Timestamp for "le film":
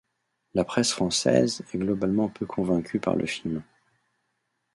3.15-3.61